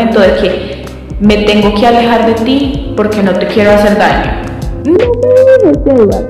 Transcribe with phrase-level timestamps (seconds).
[0.00, 0.84] argumento de que
[1.20, 4.42] me tengo que alejar de ti porque no te quiero hacer daño.
[4.84, 6.28] No Edward.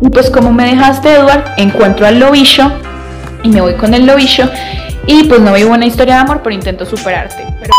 [0.00, 2.72] Y pues como me dejaste, Edward, encuentro al lobillo
[3.42, 4.48] y me voy con el lobillo
[5.06, 7.44] y pues no vivo una historia de amor, pero intento superarte.
[7.60, 7.74] Pero...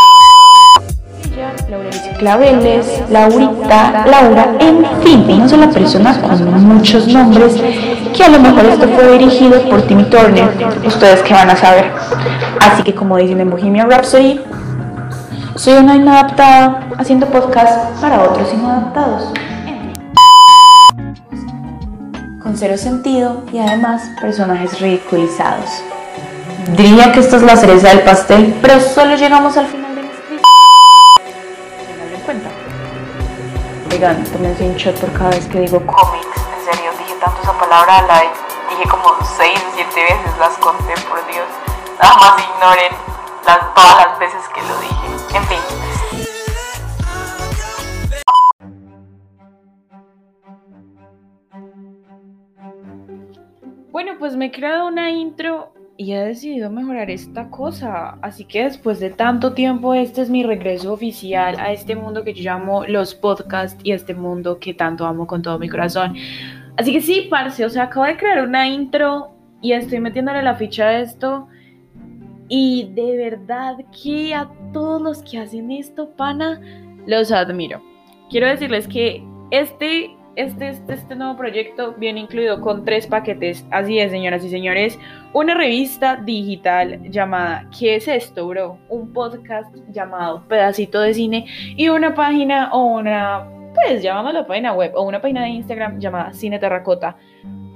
[2.20, 7.56] Claveles, Laurita, Laura, en fin, una sola persona con muchos nombres
[8.16, 10.52] que a lo mejor esto fue dirigido por Timmy Turner,
[10.86, 11.86] ustedes que van a saber.
[12.60, 14.40] Así que como dicen en Bohemian Rhapsody,
[15.62, 19.32] soy una inadaptada haciendo podcast para otros inadaptados.
[22.42, 25.84] Con cero sentido y además personajes ridiculizados.
[26.76, 30.10] Diría que esto es la cereza del pastel, pero solo llegamos al final de la.
[31.86, 32.50] Tenganlo en cuenta.
[33.92, 36.26] Oigan, tómense un shot por cada vez que digo cómics.
[36.58, 38.24] En serio, dije tanto esa palabra, la
[38.72, 39.04] dije como
[39.38, 41.46] 6 o 7 veces, las conté, por Dios.
[42.02, 42.94] Nada más ignoren
[43.46, 45.21] las, todas las veces que lo dije.
[45.34, 45.58] En fin.
[53.92, 58.18] Bueno, pues me he creado una intro y he decidido mejorar esta cosa.
[58.22, 62.34] Así que después de tanto tiempo, este es mi regreso oficial a este mundo que
[62.34, 66.16] yo llamo los podcasts y este mundo que tanto amo con todo mi corazón.
[66.78, 70.56] Así que sí, parce, o sea, acabo de crear una intro y estoy metiéndole la
[70.56, 71.48] ficha a esto.
[72.54, 76.60] Y de verdad que a todos los que hacen esto, pana,
[77.08, 77.82] los admiro.
[78.30, 83.66] Quiero decirles que este este, este, este, nuevo proyecto viene incluido con tres paquetes.
[83.72, 85.00] Así es, señoras y señores.
[85.32, 88.78] Una revista digital llamada ¿Qué es esto, bro?
[88.90, 91.46] Un podcast llamado Pedacito de Cine
[91.78, 96.34] y una página o una, pues llamámoslo página web o una página de Instagram llamada
[96.34, 97.16] Cine Terracota.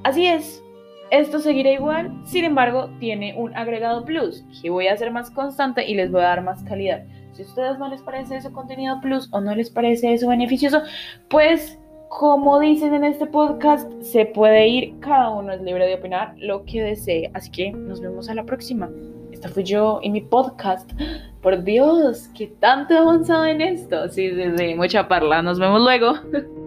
[0.03, 0.61] Así es.
[1.11, 5.87] Esto seguirá igual, sin embargo, tiene un agregado plus que voy a hacer más constante
[5.87, 7.03] y les voy a dar más calidad.
[7.33, 10.81] Si a ustedes no les parece ese contenido plus o no les parece eso beneficioso,
[11.29, 11.77] pues
[12.09, 16.63] como dicen en este podcast, se puede ir, cada uno es libre de opinar lo
[16.63, 17.29] que desee.
[17.33, 18.89] Así que nos vemos a la próxima.
[19.31, 20.89] Esta fui yo en mi podcast.
[21.41, 24.07] Por Dios, qué tanto he avanzado en esto.
[24.09, 25.41] Sí, desde mucha parla.
[25.41, 26.13] Nos vemos luego.